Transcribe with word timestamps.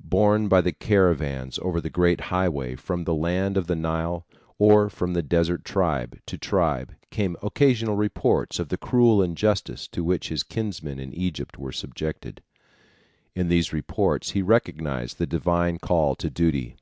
Borne 0.00 0.48
by 0.48 0.62
the 0.62 0.72
caravans 0.72 1.58
over 1.60 1.78
the 1.78 1.90
great 1.90 2.18
highway 2.32 2.74
from 2.74 3.04
the 3.04 3.12
land 3.14 3.58
of 3.58 3.66
the 3.66 3.76
Nile 3.76 4.26
or 4.58 4.88
from 4.88 5.12
desert 5.12 5.62
tribe 5.62 6.18
to 6.24 6.38
tribe 6.38 6.94
came 7.10 7.36
occasional 7.42 7.94
reports 7.94 8.58
of 8.58 8.70
the 8.70 8.78
cruel 8.78 9.22
injustice 9.22 9.86
to 9.88 10.02
which 10.02 10.30
his 10.30 10.42
kinsmen 10.42 10.98
in 10.98 11.12
Egypt 11.12 11.58
were 11.58 11.70
subjected. 11.70 12.40
In 13.34 13.48
these 13.50 13.74
reports 13.74 14.30
he 14.30 14.40
recognized 14.40 15.18
the 15.18 15.26
divine 15.26 15.76
call 15.78 16.14
to 16.14 16.30
duty. 16.30 16.76